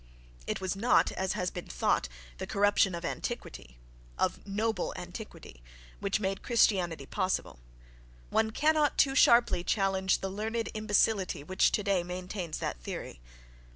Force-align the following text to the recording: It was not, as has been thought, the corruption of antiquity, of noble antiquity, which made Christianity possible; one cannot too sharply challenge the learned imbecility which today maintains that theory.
It 0.47 0.59
was 0.59 0.75
not, 0.75 1.11
as 1.11 1.33
has 1.33 1.51
been 1.51 1.67
thought, 1.67 2.09
the 2.39 2.47
corruption 2.47 2.95
of 2.95 3.05
antiquity, 3.05 3.77
of 4.17 4.43
noble 4.47 4.95
antiquity, 4.97 5.61
which 5.99 6.19
made 6.19 6.41
Christianity 6.41 7.05
possible; 7.05 7.59
one 8.31 8.49
cannot 8.49 8.97
too 8.97 9.13
sharply 9.13 9.63
challenge 9.63 10.17
the 10.21 10.29
learned 10.29 10.69
imbecility 10.73 11.43
which 11.43 11.71
today 11.71 12.01
maintains 12.01 12.57
that 12.57 12.81
theory. 12.81 13.21